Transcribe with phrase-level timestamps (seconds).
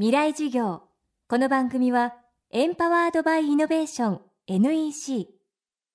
[0.00, 0.82] 未来授業。
[1.28, 2.14] この番組は
[2.52, 5.26] エンパワードバイイノベーション NEC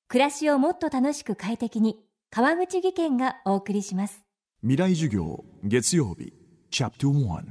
[0.10, 1.96] 暮らしをもっと楽しく快適に
[2.30, 4.22] 川口義賢がお送りします。
[4.60, 6.34] 未来授業月曜日
[6.70, 7.44] チャプト1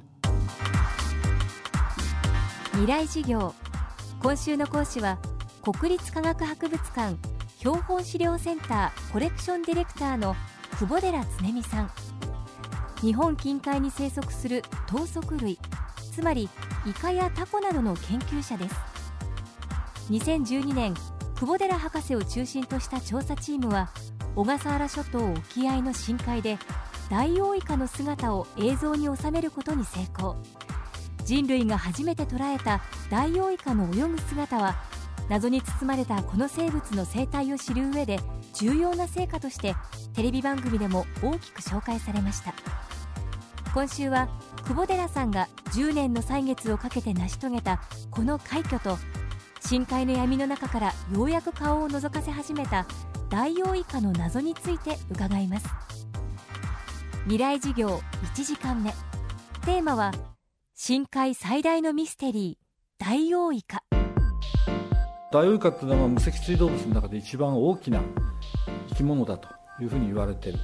[2.73, 3.55] 未来授業。
[4.21, 5.17] 今週の講師は
[5.63, 7.17] 国立科学博物館
[7.61, 10.37] 標本資料センターコレクションディレクターの
[10.79, 11.91] 久保寺恒美さん。
[13.01, 15.59] 日本近海に生息する頭足類
[16.13, 16.49] つまり
[16.87, 18.77] イカやタコなどの研究者です。
[20.11, 20.95] 2012年
[21.37, 23.89] 久保寺博士を中心とした調査チームは
[24.37, 26.59] 小笠原諸島沖合の深海で
[27.11, 30.37] ダイオウイカの姿を映像に収めることに成功。
[31.25, 34.77] 人類が初めて捉えたダイオウイカの泳ぐ姿は
[35.31, 38.21] 謎に包まれたこの生物の生態を知る上で
[38.53, 39.75] 重要な成果として
[40.15, 42.53] テレビ番組でも大きく紹介されました。
[43.73, 44.29] 今週は
[44.67, 47.81] 久保寺さんが10年の歳月をかけて成し遂げた
[48.11, 48.97] この快挙と
[49.61, 52.87] 深海の闇の中からようやく顔を覗かせ始めた
[53.29, 55.67] ダイオウイカの謎について伺います。
[57.25, 58.01] 未来授業
[58.35, 58.93] 1時間目。
[59.65, 60.13] テーマは
[60.75, 63.85] 深海最大のミステリーダイオウイカ
[65.31, 68.01] ダイオウイカっていうのは無脊椎動物の中で一番大きな
[68.89, 69.62] 生き物だと。
[69.83, 70.59] いうふうに言われてる、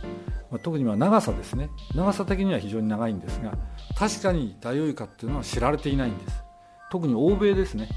[0.51, 1.71] まあ、特には長さですね。
[1.95, 3.57] 長さ的には非常に長いんですが
[3.97, 6.43] 確かにダイオウイカっていうのは知られていないんです。
[6.91, 7.89] 特に欧米ですね。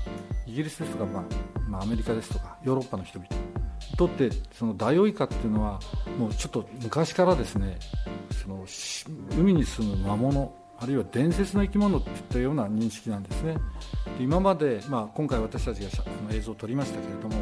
[0.46, 1.24] イギリスですとか、まあ、
[1.70, 3.30] まあ、アメリカですとかヨーロッパの人々。
[3.92, 5.80] にとってそのダイオウイカっていうのは
[6.18, 7.78] もうちょっと昔からですね
[8.42, 8.66] その
[9.38, 13.54] 海に住む魔物あるいは伝説の生き物っていったような認識なんですね。
[14.18, 15.90] で今まで、まあ、今回私たちが
[16.32, 17.36] 映像を撮りましたけれども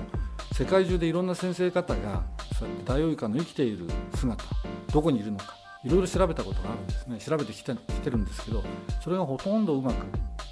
[0.51, 2.23] 世界中でいろんな先生方が
[2.59, 4.43] そうやってダイオウイカの生きている姿
[4.91, 7.17] どこにいるのかいろいろ調べたことがあるんですね。
[7.19, 8.61] 調べてきてきてるんですけど
[9.01, 10.05] それがほとんどうまく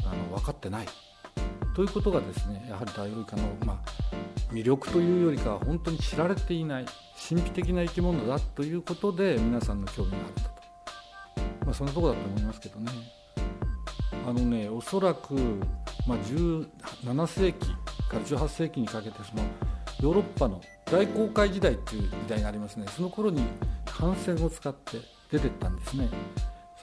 [0.06, 0.88] あの分かってない。
[1.76, 6.86] ということがですねやはりダイオウイカの、まあ、魅力というよりかは本当に知られていない
[7.30, 10.50] 神秘的な生き物だということで皆さんの興味があるんだと、
[11.66, 12.92] まあ、そんなとこだと思いますけどね。
[14.26, 15.34] あのねおそらく、
[16.08, 17.68] まあ、17世紀
[18.10, 19.44] から18世紀にかけてその
[20.02, 20.62] ヨーロッパの
[20.92, 22.86] 大航海時代っていう時代がありますね。
[22.96, 23.44] その頃に
[23.86, 25.00] 艦船を使って
[25.32, 26.10] 出てったんですね。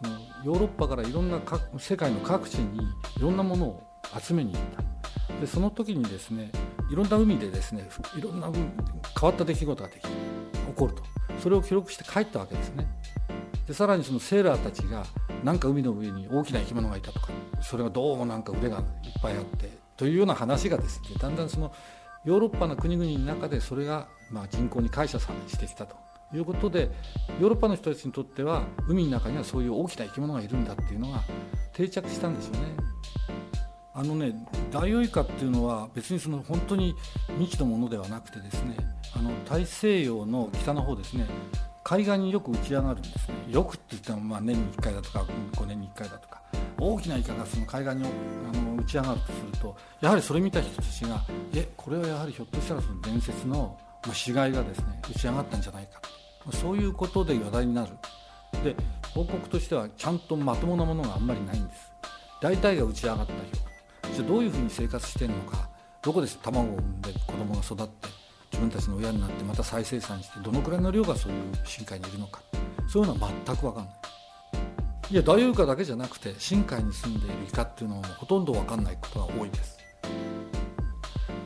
[0.02, 1.40] そのヨーロッパからいろんな
[1.78, 2.82] 世界の各地に
[3.16, 3.82] いろんなものを
[4.20, 5.40] 集めに行った。
[5.40, 6.50] でその時にですね
[6.90, 8.62] いろんな海でですねいろんな変
[9.22, 10.08] わった出来事ができ起
[10.76, 11.02] こると。
[11.42, 12.86] それを記録して帰ったわけですね。
[13.66, 15.04] でさらにそのセーラーたちが
[15.42, 17.28] なんか海の上に大きな生き物がいたとか
[17.62, 18.84] それがどうもなんか腕がいっ
[19.22, 21.72] ぱいあってというような話がですねだんだんその
[22.24, 25.96] ヨーロッパの国々の中でそれがま人口に感謝さしてきたと
[26.34, 26.90] いうことで
[27.40, 31.22] ヨーロッパの人たちにとっては海の中にはそういう大きな生き物がいるんだっていうのが
[31.72, 32.76] 定着したんですよね。
[33.96, 34.34] あのね
[34.72, 36.96] ダイオウイカっていうのは別にその本当に
[37.38, 38.76] 未知のものではなくてですね
[39.14, 41.26] あの大西洋の北の方ですね
[41.84, 43.34] 海岸によく打ち上がるんですね。
[43.50, 46.42] よくって言ってもまあ年に1回だとか5年に1回だとか
[46.80, 51.22] 大きなイカがその海岸にあの打ち上がるとするとやはりそれ見た人たちが
[51.54, 53.78] えこれはやはりひょっとしたらその伝説の
[54.12, 56.00] 死骸がですね打ち上がったんじゃないか。
[56.52, 57.90] そういうことで話題になる。
[58.62, 58.74] で
[59.14, 61.92] 報告としてはちゃんとまともなものがあんまりないんです。
[62.40, 63.38] 大体が打ち上がったよ
[64.14, 65.68] じゃどういうふうに生活してるのか。
[66.02, 68.08] どこで卵を産んで子供が育って
[68.54, 72.40] 自分たちの親になってまた再生産してどのくらいの量がそういう深海にいるのか。
[72.86, 73.94] そういうのは全く分かんない。
[75.10, 79.76] いやダイオウイカだけじゃなくて深海に住んでいるイカっていうのはほとんど分かんないことが多いです。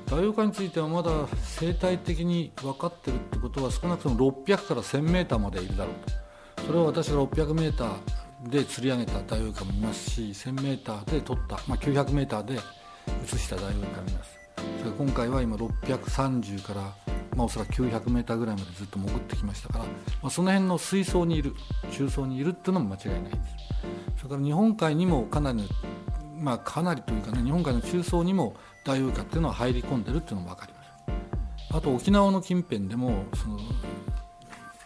[0.05, 1.11] ダイオウイカについてはまだ
[1.43, 5.95] 生態的に分かってるってことは少なくとも600から 1000m までいるだろう
[6.57, 6.63] と。
[6.67, 12.61] それは私が 600m で釣り上げたダイオウイカもいますし 1000m で取った、まあ、900m で
[13.25, 14.38] 移したダイオウイカもいます。
[14.97, 16.81] 今回は今630から、
[17.37, 19.91] まあ、おそらく 900m ぐらいまでずっと潜ってきましたから、ま
[20.25, 21.55] あ、その辺の水槽にいる
[21.93, 23.39] 中層にいるっていうのも間違いないです。
[24.19, 25.69] それから日本海にもかなり
[26.41, 30.89] まあ、かなりというかね日本海の中層にもダイオウイカっていうのは入り込んでるっていうのも分かります。
[31.71, 33.59] あと沖縄の近辺でもその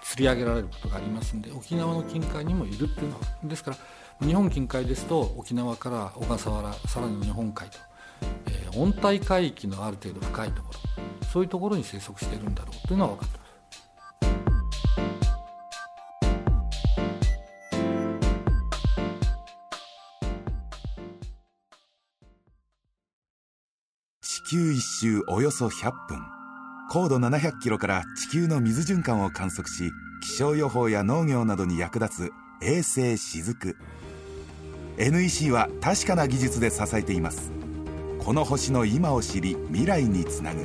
[0.03, 7.79] 釣り上げられることがありますんで沖縄の近海にもいるっていうのはですから日本近海ですと沖縄から小笠原さらに日本海と、
[8.77, 10.81] 温帯海域のある程度深いところ
[11.33, 13.43] そういうところに生息しているんだろうというのは分かってます。
[24.21, 26.19] 地球一周およそ100分。
[26.91, 29.91] 高度700キロから地球の水循環を観測し
[30.23, 32.31] 気象予報や農業などに役立つ
[32.63, 33.79] 衛星しずく
[34.99, 37.62] NEC は確かな技術で支えています。
[38.25, 40.65] この星の今を知り未来につなぐ。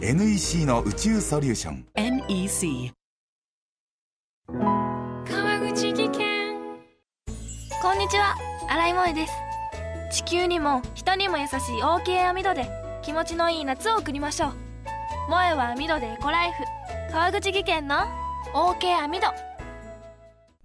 [0.00, 1.84] NEC の宇宙ソリューション。
[1.94, 2.90] NEC
[4.48, 6.56] 川口技研。
[7.82, 8.34] こんにちは。
[8.70, 9.32] 新井萌です。
[10.10, 12.66] 地球にも人にも優しい OK 網戸で
[13.02, 14.52] 気持ちのいい夏を送りましょう。
[15.26, 16.64] 萌えは網戸でエコライフ。
[17.12, 17.96] 川口技研の
[18.54, 19.26] OK 網戸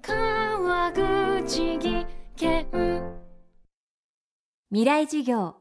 [0.01, 2.07] 川口技
[2.37, 3.11] 研。
[4.69, 5.60] 未来授業